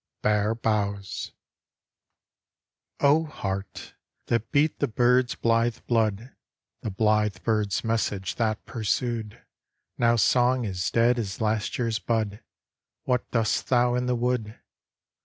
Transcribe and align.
BARE 0.23 0.55
BOUGHS 0.55 1.31
O 3.01 3.25
heart, 3.25 3.93
that 4.25 4.51
beat 4.51 4.79
the 4.79 4.87
bird's 4.87 5.35
blithe 5.35 5.77
blood, 5.85 6.31
The 6.81 6.89
blithe 6.89 7.35
bird's 7.43 7.83
message 7.83 8.33
that 8.37 8.65
pursued, 8.65 9.45
Now 9.99 10.15
song 10.15 10.65
is 10.65 10.89
dead 10.89 11.19
as 11.19 11.39
last 11.39 11.77
year's 11.77 11.99
bud, 11.99 12.41
What 13.03 13.29
dost 13.29 13.67
thou 13.67 13.93
in 13.93 14.07
the 14.07 14.15
wood? 14.15 14.59